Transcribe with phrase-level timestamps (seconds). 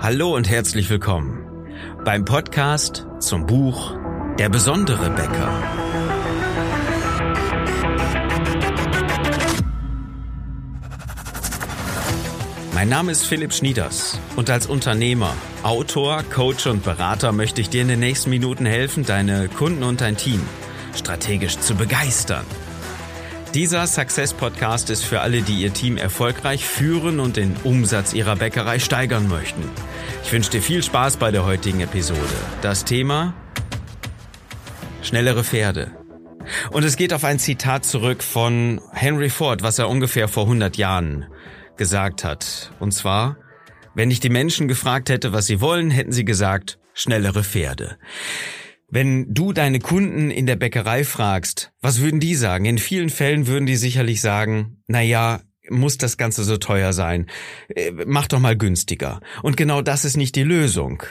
[0.00, 1.44] Hallo und herzlich willkommen
[2.04, 3.96] beim Podcast zum Buch
[4.38, 5.52] Der besondere Bäcker.
[12.72, 15.34] Mein Name ist Philipp Schnieders und als Unternehmer,
[15.64, 20.00] Autor, Coach und Berater möchte ich dir in den nächsten Minuten helfen, deine Kunden und
[20.00, 20.40] dein Team
[20.94, 22.46] strategisch zu begeistern.
[23.54, 28.36] Dieser Success Podcast ist für alle, die ihr Team erfolgreich führen und den Umsatz ihrer
[28.36, 29.62] Bäckerei steigern möchten.
[30.22, 32.20] Ich wünsche dir viel Spaß bei der heutigen Episode.
[32.60, 33.32] Das Thema
[35.02, 35.92] schnellere Pferde.
[36.70, 40.76] Und es geht auf ein Zitat zurück von Henry Ford, was er ungefähr vor 100
[40.76, 41.26] Jahren
[41.76, 42.72] gesagt hat.
[42.78, 43.38] Und zwar,
[43.94, 47.96] wenn ich die Menschen gefragt hätte, was sie wollen, hätten sie gesagt, schnellere Pferde.
[48.90, 52.64] Wenn du deine Kunden in der Bäckerei fragst, was würden die sagen?
[52.64, 57.26] In vielen Fällen würden die sicherlich sagen, na ja, muss das Ganze so teuer sein?
[57.68, 59.20] Äh, mach doch mal günstiger.
[59.42, 61.02] Und genau das ist nicht die Lösung.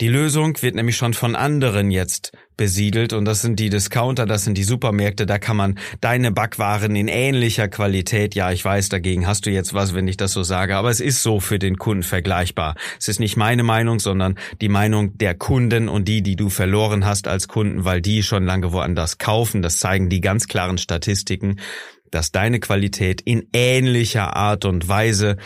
[0.00, 4.44] Die Lösung wird nämlich schon von anderen jetzt besiedelt und das sind die Discounter, das
[4.44, 9.26] sind die Supermärkte, da kann man deine Backwaren in ähnlicher Qualität, ja, ich weiß, dagegen
[9.26, 11.76] hast du jetzt was, wenn ich das so sage, aber es ist so für den
[11.76, 12.74] Kunden vergleichbar.
[12.98, 17.04] Es ist nicht meine Meinung, sondern die Meinung der Kunden und die, die du verloren
[17.04, 19.62] hast als Kunden, weil die schon lange woanders kaufen.
[19.62, 21.60] Das zeigen die ganz klaren Statistiken,
[22.10, 25.36] dass deine Qualität in ähnlicher Art und Weise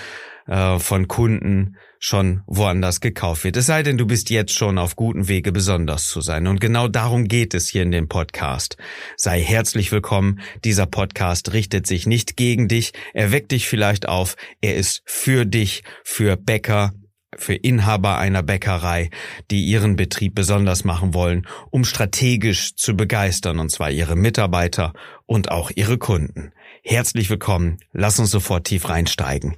[0.48, 3.56] äh, von Kunden schon woanders gekauft wird.
[3.56, 6.46] Es sei denn, du bist jetzt schon auf gutem Wege, besonders zu sein.
[6.46, 8.76] Und genau darum geht es hier in dem Podcast.
[9.16, 10.40] Sei herzlich willkommen.
[10.64, 12.92] Dieser Podcast richtet sich nicht gegen dich.
[13.14, 14.36] Er weckt dich vielleicht auf.
[14.60, 16.92] Er ist für dich, für Bäcker,
[17.36, 19.10] für Inhaber einer Bäckerei,
[19.50, 24.92] die ihren Betrieb besonders machen wollen, um strategisch zu begeistern, und zwar ihre Mitarbeiter
[25.26, 26.52] und auch ihre Kunden.
[26.82, 27.78] Herzlich willkommen.
[27.92, 29.56] Lass uns sofort tief reinsteigen.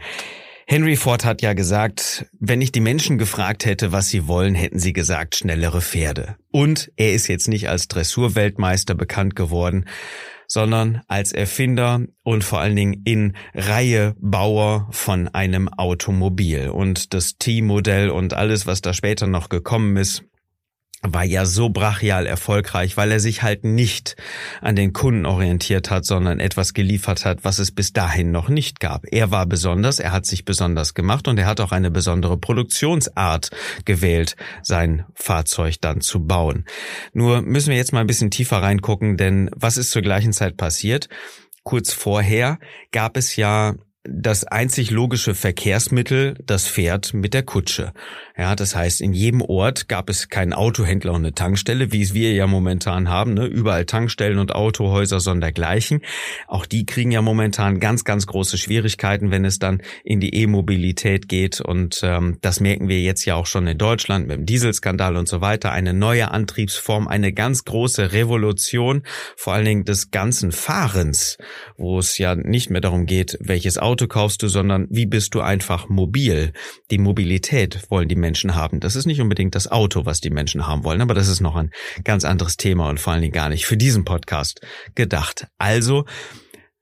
[0.71, 4.79] Henry Ford hat ja gesagt, wenn ich die Menschen gefragt hätte, was sie wollen, hätten
[4.79, 6.37] sie gesagt, schnellere Pferde.
[6.53, 9.87] Und er ist jetzt nicht als Dressurweltmeister bekannt geworden,
[10.47, 16.69] sondern als Erfinder und vor allen Dingen in Reihe Bauer von einem Automobil.
[16.69, 20.23] Und das T-Modell und alles, was da später noch gekommen ist,
[21.03, 24.17] war ja so brachial erfolgreich, weil er sich halt nicht
[24.61, 28.81] an den Kunden orientiert hat, sondern etwas geliefert hat, was es bis dahin noch nicht
[28.81, 29.05] gab.
[29.11, 33.51] Er war besonders, er hat sich besonders gemacht und er hat auch eine besondere Produktionsart
[33.87, 36.67] gewählt, sein Fahrzeug dann zu bauen.
[37.15, 40.59] Nur müssen wir jetzt mal ein bisschen tiefer reingucken, denn was ist zur gleichen Zeit
[40.59, 41.09] passiert?
[41.63, 42.59] Kurz vorher
[42.93, 43.75] gab es ja
[44.13, 47.93] das einzig logische Verkehrsmittel das Pferd mit der Kutsche.
[48.37, 52.15] Ja, das heißt, in jedem Ort gab es keinen Autohändler und eine Tankstelle, wie es
[52.15, 53.45] wir ja momentan haben, ne?
[53.45, 56.01] überall Tankstellen und Autohäuser sondergleichen.
[56.49, 61.29] Auch die kriegen ja momentan ganz, ganz große Schwierigkeiten, wenn es dann in die E-Mobilität
[61.29, 61.61] geht.
[61.61, 65.29] Und ähm, das merken wir jetzt ja auch schon in Deutschland mit dem Dieselskandal und
[65.29, 65.73] so weiter.
[65.73, 69.03] Eine neue Antriebsform, eine ganz große Revolution,
[69.37, 71.37] vor allen Dingen des ganzen Fahrens,
[71.77, 75.35] wo es ja nicht mehr darum geht, welches Auto Auto kaufst du, sondern wie bist
[75.35, 76.55] du einfach mobil?
[76.91, 78.81] Die Mobilität wollen die Menschen haben.
[78.81, 81.55] Das ist nicht unbedingt das Auto, was die Menschen haben wollen, aber das ist noch
[81.55, 81.71] ein
[82.03, 84.63] ganz anderes Thema und vor allen Dingen gar nicht für diesen Podcast
[84.95, 85.49] gedacht.
[85.59, 86.07] Also,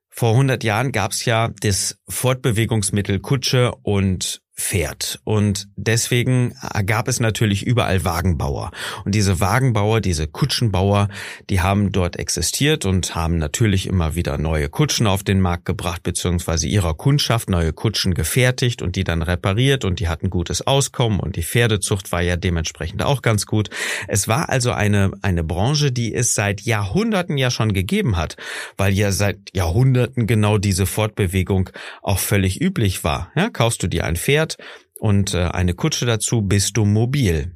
[0.09, 5.21] vor 100 Jahren gab es ja das Fortbewegungsmittel Kutsche und fährt.
[5.23, 6.53] Und deswegen
[6.85, 8.73] gab es natürlich überall Wagenbauer.
[9.05, 11.09] Und diese Wagenbauer, diese Kutschenbauer,
[11.49, 16.03] die haben dort existiert und haben natürlich immer wieder neue Kutschen auf den Markt gebracht,
[16.03, 21.21] beziehungsweise ihrer Kundschaft neue Kutschen gefertigt und die dann repariert und die hatten gutes Auskommen
[21.21, 23.71] und die Pferdezucht war ja dementsprechend auch ganz gut.
[24.09, 28.37] Es war also eine, eine Branche, die es seit Jahrhunderten ja schon gegeben hat,
[28.77, 31.71] weil ja seit Jahrhunderten genau diese Fortbewegung
[32.03, 33.31] auch völlig üblich war.
[33.37, 34.57] Ja, kaufst du dir ein Pferd, Pferd
[34.99, 37.55] und äh, eine Kutsche dazu, bist du mobil.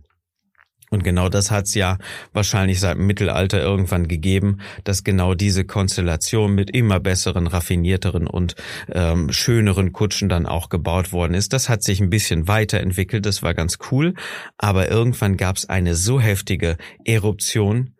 [0.90, 1.96] Und genau das hat's ja
[2.34, 8.56] wahrscheinlich seit dem Mittelalter irgendwann gegeben, dass genau diese Konstellation mit immer besseren, raffinierteren und
[8.92, 11.54] ähm, schöneren Kutschen dann auch gebaut worden ist.
[11.54, 14.12] Das hat sich ein bisschen weiterentwickelt, das war ganz cool,
[14.58, 17.94] aber irgendwann gab's eine so heftige Eruption,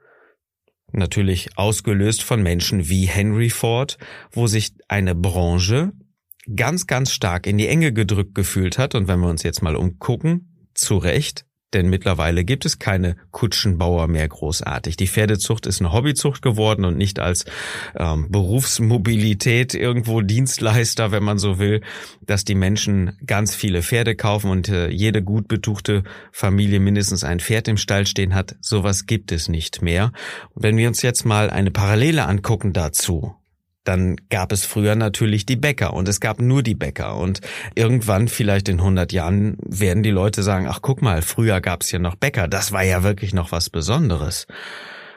[0.92, 3.96] natürlich ausgelöst von Menschen wie Henry Ford,
[4.32, 5.92] wo sich eine Branche
[6.54, 8.94] ganz, ganz stark in die Enge gedrückt gefühlt hat.
[8.94, 14.06] Und wenn wir uns jetzt mal umgucken, zu Recht, denn mittlerweile gibt es keine Kutschenbauer
[14.06, 14.96] mehr großartig.
[14.96, 17.46] Die Pferdezucht ist eine Hobbyzucht geworden und nicht als
[17.96, 21.80] ähm, Berufsmobilität irgendwo Dienstleister, wenn man so will,
[22.20, 27.40] dass die Menschen ganz viele Pferde kaufen und äh, jede gut betuchte Familie mindestens ein
[27.40, 28.56] Pferd im Stall stehen hat.
[28.60, 30.12] Sowas gibt es nicht mehr.
[30.50, 33.34] Und wenn wir uns jetzt mal eine Parallele angucken dazu,
[33.84, 37.40] dann gab es früher natürlich die Bäcker und es gab nur die Bäcker und
[37.74, 41.90] irgendwann vielleicht in 100 Jahren werden die Leute sagen, ach guck mal, früher gab es
[41.90, 44.46] ja noch Bäcker, das war ja wirklich noch was Besonderes.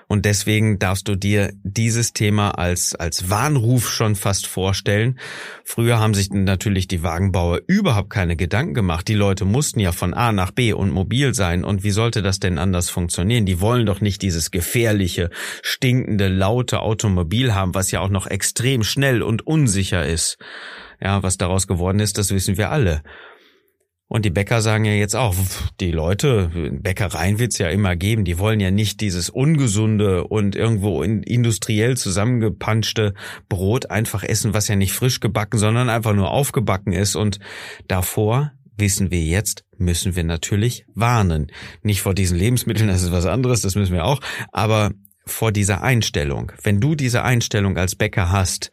[0.07, 5.19] Und deswegen darfst du dir dieses Thema als, als Warnruf schon fast vorstellen.
[5.63, 9.07] Früher haben sich natürlich die Wagenbauer überhaupt keine Gedanken gemacht.
[9.07, 11.63] Die Leute mussten ja von A nach B und mobil sein.
[11.63, 13.45] Und wie sollte das denn anders funktionieren?
[13.45, 15.29] Die wollen doch nicht dieses gefährliche,
[15.63, 20.37] stinkende, laute Automobil haben, was ja auch noch extrem schnell und unsicher ist.
[21.01, 23.01] Ja, was daraus geworden ist, das wissen wir alle.
[24.07, 25.33] Und die Bäcker sagen ja jetzt auch,
[25.79, 31.01] die Leute, Bäckereien wird's ja immer geben, die wollen ja nicht dieses ungesunde und irgendwo
[31.01, 33.15] industriell zusammengepanschte
[33.49, 37.15] Brot einfach essen, was ja nicht frisch gebacken, sondern einfach nur aufgebacken ist.
[37.15, 37.39] Und
[37.87, 41.47] davor wissen wir jetzt, müssen wir natürlich warnen.
[41.81, 44.21] Nicht vor diesen Lebensmitteln, das ist was anderes, das müssen wir auch,
[44.51, 44.91] aber
[45.25, 46.51] vor dieser Einstellung.
[46.61, 48.69] Wenn du diese Einstellung als Bäcker hast,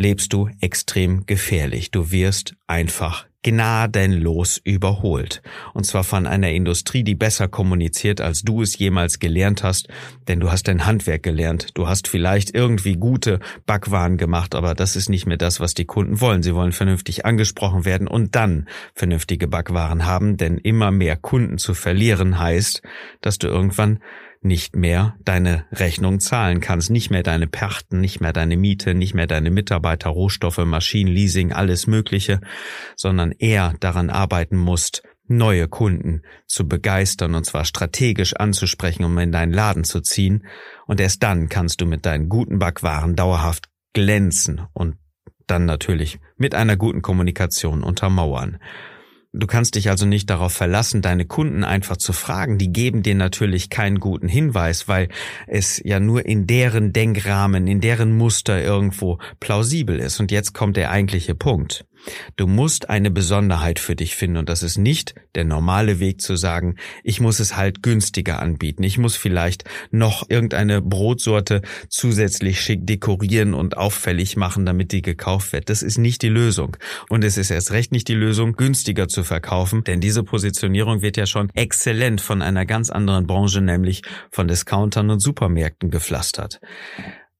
[0.00, 1.90] lebst du extrem gefährlich.
[1.90, 5.42] Du wirst einfach gnadenlos überholt.
[5.72, 9.88] Und zwar von einer Industrie, die besser kommuniziert, als du es jemals gelernt hast,
[10.28, 11.68] denn du hast dein Handwerk gelernt.
[11.74, 15.86] Du hast vielleicht irgendwie gute Backwaren gemacht, aber das ist nicht mehr das, was die
[15.86, 16.42] Kunden wollen.
[16.42, 21.72] Sie wollen vernünftig angesprochen werden und dann vernünftige Backwaren haben, denn immer mehr Kunden zu
[21.72, 22.82] verlieren heißt,
[23.22, 24.00] dass du irgendwann
[24.42, 29.14] nicht mehr deine Rechnung zahlen kannst, nicht mehr deine Perten, nicht mehr deine Miete, nicht
[29.14, 32.40] mehr deine Mitarbeiter, Rohstoffe, Maschinen, Leasing, alles Mögliche,
[32.96, 39.30] sondern eher daran arbeiten musst, neue Kunden zu begeistern und zwar strategisch anzusprechen, um in
[39.30, 40.46] deinen Laden zu ziehen.
[40.86, 44.96] Und erst dann kannst du mit deinen guten Backwaren dauerhaft glänzen und
[45.46, 48.58] dann natürlich mit einer guten Kommunikation untermauern.
[49.32, 52.58] Du kannst dich also nicht darauf verlassen, deine Kunden einfach zu fragen.
[52.58, 55.08] Die geben dir natürlich keinen guten Hinweis, weil
[55.46, 60.18] es ja nur in deren Denkrahmen, in deren Muster irgendwo plausibel ist.
[60.18, 61.84] Und jetzt kommt der eigentliche Punkt.
[62.36, 66.36] Du musst eine Besonderheit für dich finden und das ist nicht der normale Weg zu
[66.36, 68.82] sagen, ich muss es halt günstiger anbieten.
[68.82, 75.52] Ich muss vielleicht noch irgendeine Brotsorte zusätzlich schick dekorieren und auffällig machen, damit die gekauft
[75.52, 75.68] wird.
[75.68, 76.76] Das ist nicht die Lösung.
[77.08, 81.16] Und es ist erst recht nicht die Lösung, günstiger zu verkaufen, denn diese Positionierung wird
[81.16, 86.60] ja schon exzellent von einer ganz anderen Branche, nämlich von Discountern und Supermärkten gepflastert.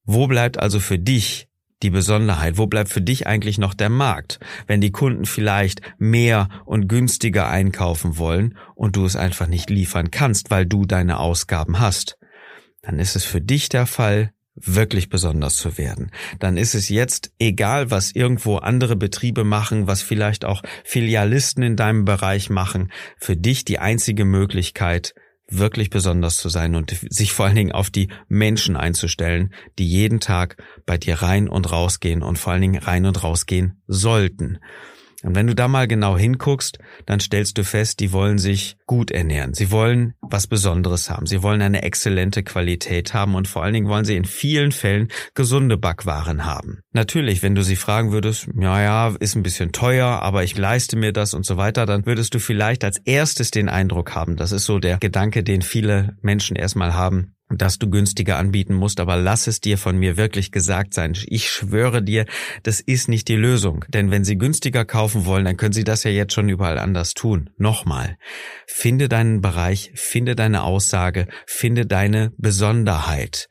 [0.04, 1.50] Wo bleibt also für dich
[1.82, 2.59] die Besonderheit?
[2.59, 4.38] Wo bleibt für dich eigentlich noch der Markt?
[4.67, 10.11] Wenn die Kunden vielleicht mehr und günstiger einkaufen wollen und du es einfach nicht liefern
[10.11, 12.19] kannst, weil du deine Ausgaben hast,
[12.82, 16.11] dann ist es für dich der Fall, wirklich besonders zu werden.
[16.38, 21.77] Dann ist es jetzt egal, was irgendwo andere Betriebe machen, was vielleicht auch Filialisten in
[21.77, 25.15] deinem Bereich machen, für dich die einzige Möglichkeit,
[25.50, 30.20] wirklich besonders zu sein und sich vor allen Dingen auf die Menschen einzustellen, die jeden
[30.20, 30.56] Tag
[30.87, 34.58] bei dir rein und rausgehen und vor allen Dingen rein und rausgehen sollten.
[35.22, 39.11] Und wenn du da mal genau hinguckst, dann stellst du fest, die wollen sich gut
[39.11, 39.55] ernähren.
[39.55, 41.26] Sie wollen was Besonderes haben.
[41.26, 45.08] Sie wollen eine exzellente Qualität haben und vor allen Dingen wollen sie in vielen Fällen
[45.34, 46.81] gesunde Backwaren haben.
[46.93, 50.96] Natürlich, wenn du sie fragen würdest, ja, ja, ist ein bisschen teuer, aber ich leiste
[50.96, 54.52] mir das und so weiter, dann würdest du vielleicht als erstes den Eindruck haben, das
[54.52, 59.17] ist so der Gedanke, den viele Menschen erstmal haben, dass du günstiger anbieten musst, aber
[59.17, 61.17] lass es dir von mir wirklich gesagt sein.
[61.26, 62.26] Ich schwöre dir,
[62.62, 63.85] das ist nicht die Lösung.
[63.88, 67.14] Denn wenn sie günstiger kaufen wollen, dann können sie das ja jetzt schon überall anders
[67.14, 67.50] tun.
[67.56, 68.17] Nochmal.
[68.67, 73.48] Finde deinen Bereich, finde deine Aussage, finde deine Besonderheit.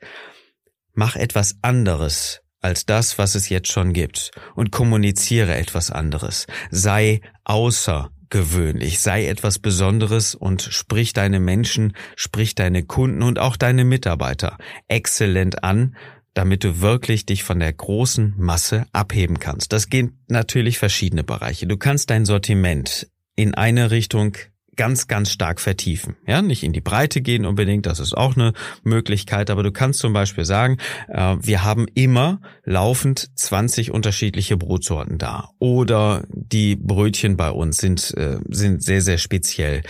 [0.94, 6.46] Mach etwas anderes als das, was es jetzt schon gibt und kommuniziere etwas anderes.
[6.70, 13.56] Sei außer gewöhnlich, sei etwas Besonderes und sprich deine Menschen, sprich deine Kunden und auch
[13.56, 14.56] deine Mitarbeiter
[14.88, 15.96] exzellent an,
[16.34, 19.72] damit du wirklich dich von der großen Masse abheben kannst.
[19.72, 21.66] Das geht natürlich verschiedene Bereiche.
[21.66, 24.36] Du kannst dein Sortiment in eine Richtung
[24.76, 26.16] ganz, ganz stark vertiefen.
[26.26, 30.00] Ja, nicht in die Breite gehen unbedingt, das ist auch eine Möglichkeit, aber du kannst
[30.00, 35.50] zum Beispiel sagen, äh, wir haben immer laufend 20 unterschiedliche Brotsorten da.
[35.58, 39.82] Oder die Brötchen bei uns sind, äh, sind sehr, sehr speziell.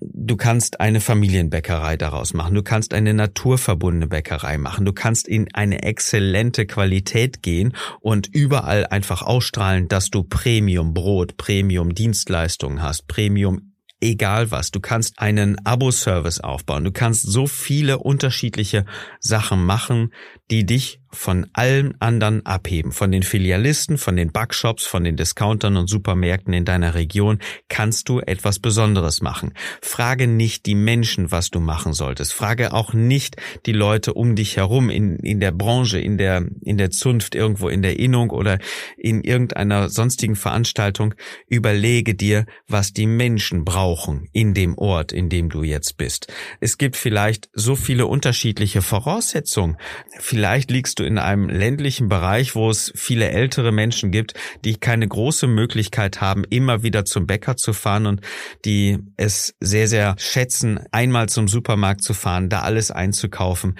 [0.00, 2.54] Du kannst eine Familienbäckerei daraus machen.
[2.54, 4.84] Du kannst eine naturverbundene Bäckerei machen.
[4.84, 11.36] Du kannst in eine exzellente Qualität gehen und überall einfach ausstrahlen, dass du Premium Brot,
[11.36, 14.70] Premium Dienstleistungen hast, Premium egal was.
[14.70, 16.84] Du kannst einen Abo-Service aufbauen.
[16.84, 18.84] Du kannst so viele unterschiedliche
[19.20, 20.12] Sachen machen,
[20.50, 22.92] die dich von allen anderen abheben.
[22.92, 27.38] Von den Filialisten, von den Backshops, von den Discountern und Supermärkten in deiner Region
[27.68, 29.54] kannst du etwas Besonderes machen.
[29.80, 32.32] Frage nicht die Menschen, was du machen solltest.
[32.32, 33.36] Frage auch nicht
[33.66, 37.68] die Leute um dich herum in, in der Branche, in der, in der Zunft, irgendwo
[37.68, 38.58] in der Innung oder
[38.96, 41.14] in irgendeiner sonstigen Veranstaltung.
[41.48, 46.32] Überlege dir, was die Menschen brauchen in dem Ort, in dem du jetzt bist.
[46.60, 49.76] Es gibt vielleicht so viele unterschiedliche Voraussetzungen.
[50.18, 54.34] Vielleicht liegst du in einem ländlichen Bereich, wo es viele ältere Menschen gibt,
[54.64, 58.20] die keine große Möglichkeit haben, immer wieder zum Bäcker zu fahren und
[58.64, 63.78] die es sehr, sehr schätzen, einmal zum Supermarkt zu fahren, da alles einzukaufen,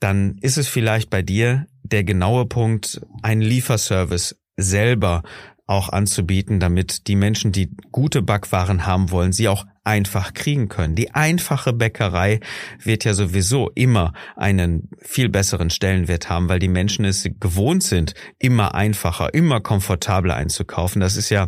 [0.00, 5.22] dann ist es vielleicht bei dir der genaue Punkt, einen Lieferservice selber
[5.70, 10.96] auch anzubieten, damit die Menschen, die gute Backwaren haben wollen, sie auch einfach kriegen können.
[10.96, 12.40] Die einfache Bäckerei
[12.82, 18.14] wird ja sowieso immer einen viel besseren Stellenwert haben, weil die Menschen es gewohnt sind,
[18.38, 21.00] immer einfacher, immer komfortabler einzukaufen.
[21.00, 21.46] Das ist ja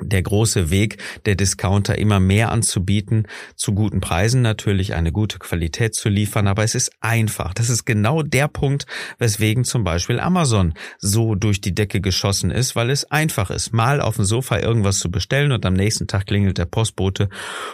[0.00, 5.94] der große Weg der Discounter immer mehr anzubieten, zu guten Preisen natürlich eine gute Qualität
[5.94, 7.54] zu liefern, aber es ist einfach.
[7.54, 8.86] Das ist genau der Punkt,
[9.18, 14.00] weswegen zum Beispiel Amazon so durch die Decke geschossen ist, weil es einfach ist, mal
[14.00, 17.28] auf dem Sofa irgendwas zu bestellen und am nächsten Tag klingelt der Postbote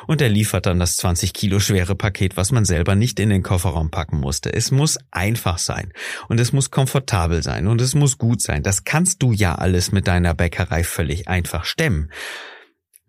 [0.07, 3.43] und er liefert dann das 20 Kilo schwere Paket, was man selber nicht in den
[3.43, 4.53] Kofferraum packen musste.
[4.53, 5.93] Es muss einfach sein
[6.29, 8.63] und es muss komfortabel sein und es muss gut sein.
[8.63, 11.92] Das kannst du ja alles mit deiner Bäckerei völlig einfach stemmen.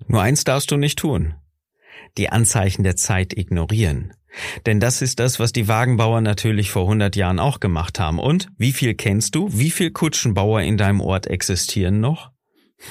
[0.08, 1.36] Nur eins darfst du nicht tun.
[2.18, 4.13] Die Anzeichen der Zeit ignorieren.
[4.66, 8.20] Denn das ist das, was die Wagenbauer natürlich vor 100 Jahren auch gemacht haben.
[8.20, 9.48] Und wie viel kennst du?
[9.52, 12.32] Wie viel Kutschenbauer in deinem Ort existieren noch?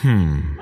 [0.03, 0.61] Hm.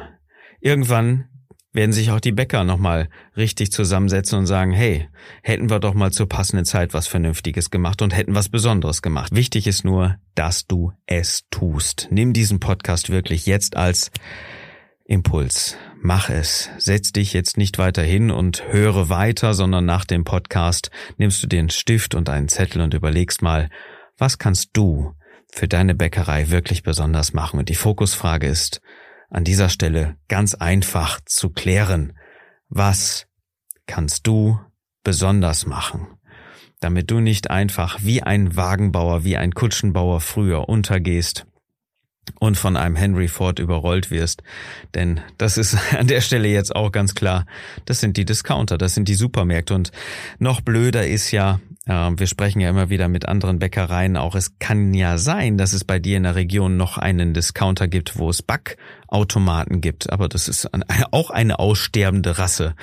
[0.60, 1.26] Irgendwann
[1.72, 5.08] werden sich auch die Bäcker nochmal richtig zusammensetzen und sagen, hey,
[5.42, 9.34] hätten wir doch mal zur passenden Zeit was Vernünftiges gemacht und hätten was Besonderes gemacht.
[9.34, 12.08] Wichtig ist nur, dass du es tust.
[12.10, 14.10] Nimm diesen Podcast wirklich jetzt als
[15.10, 15.76] Impuls.
[16.00, 16.70] Mach es.
[16.78, 21.48] Setz dich jetzt nicht weiter hin und höre weiter, sondern nach dem Podcast nimmst du
[21.48, 23.70] den Stift und einen Zettel und überlegst mal,
[24.18, 25.16] was kannst du
[25.52, 27.58] für deine Bäckerei wirklich besonders machen?
[27.58, 28.80] Und die Fokusfrage ist
[29.30, 32.16] an dieser Stelle ganz einfach zu klären.
[32.68, 33.26] Was
[33.86, 34.60] kannst du
[35.02, 36.06] besonders machen?
[36.78, 41.46] Damit du nicht einfach wie ein Wagenbauer, wie ein Kutschenbauer früher untergehst,
[42.38, 44.42] und von einem Henry Ford überrollt wirst.
[44.94, 47.46] Denn das ist an der Stelle jetzt auch ganz klar,
[47.84, 49.74] das sind die Discounter, das sind die Supermärkte.
[49.74, 49.92] Und
[50.38, 54.92] noch blöder ist ja, wir sprechen ja immer wieder mit anderen Bäckereien auch, es kann
[54.92, 58.42] ja sein, dass es bei dir in der Region noch einen Discounter gibt, wo es
[58.42, 58.76] Back
[59.10, 60.10] Backautomaten gibt.
[60.10, 60.68] Aber das ist
[61.10, 62.74] auch eine aussterbende Rasse,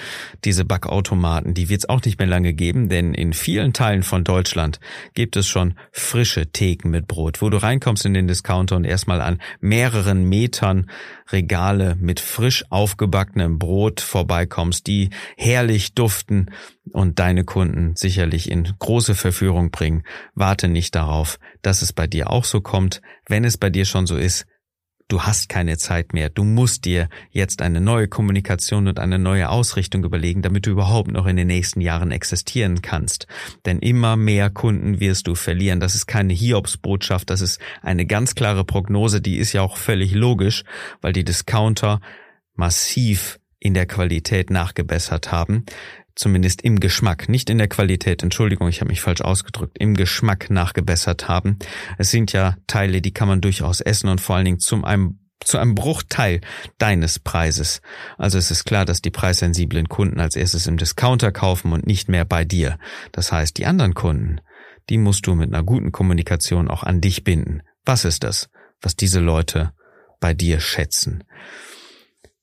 [0.43, 1.53] diese Backautomaten.
[1.53, 4.79] Die wird es auch nicht mehr lange geben, denn in vielen Teilen von Deutschland
[5.13, 9.21] gibt es schon frische Theken mit Brot, wo du reinkommst in den Discounter und erstmal
[9.21, 10.89] an mehreren Metern
[11.29, 16.51] Regale mit frisch aufgebackenem Brot vorbeikommst, die herrlich duften
[16.91, 20.03] und deine Kunden sicherlich in große Verführung bringen.
[20.35, 23.01] Warte nicht darauf, dass es bei dir auch so kommt.
[23.27, 24.45] Wenn es bei dir schon so ist,
[25.07, 26.29] du hast keine Zeit mehr.
[26.29, 31.11] Du musst dir jetzt eine neue Kommunikation und eine neue Ausrichtung überlegen, damit du überhaupt
[31.11, 33.27] noch in den nächsten Jahren existieren kannst.
[33.65, 35.79] Denn immer mehr Kunden wirst du verlieren.
[35.79, 40.13] Das ist keine Hiobsbotschaft, das ist eine ganz klare Prognose, die ist ja auch völlig
[40.13, 40.63] logisch,
[41.01, 42.01] weil die Discounter
[42.55, 45.65] massiv in der Qualität nachgebessert haben
[46.17, 50.49] zumindest im Geschmack, nicht in der Qualität, Entschuldigung, ich habe mich falsch ausgedrückt, im Geschmack
[50.49, 51.57] nachgebessert haben.
[51.97, 55.19] Es sind ja Teile, die kann man durchaus essen und vor allen Dingen zum einem
[55.45, 56.41] zu einem Bruchteil
[56.79, 57.81] deines Preises.
[58.17, 62.09] Also es ist klar, dass die preissensiblen Kunden als erstes im Discounter kaufen und nicht
[62.09, 62.79] mehr bei dir.
[63.11, 64.41] Das heißt, die anderen Kunden,
[64.89, 67.61] die musst du mit einer guten Kommunikation auch an dich binden.
[67.85, 68.49] Was ist das,
[68.81, 69.73] was diese Leute
[70.19, 71.23] bei dir schätzen?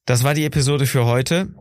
[0.06, 1.52] Das war die Episode für heute.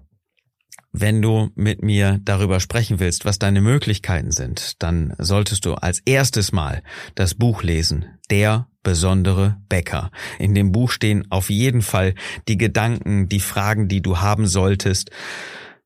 [0.95, 6.03] Wenn du mit mir darüber sprechen willst, was deine Möglichkeiten sind, dann solltest du als
[6.05, 6.83] erstes Mal
[7.15, 10.11] das Buch lesen, Der besondere Bäcker.
[10.37, 12.13] In dem Buch stehen auf jeden Fall
[12.47, 15.09] die Gedanken, die Fragen, die du haben solltest